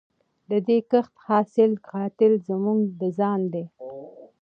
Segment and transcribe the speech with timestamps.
[0.49, 3.65] د دې کښت حاصل قاتل زموږ د ځان دی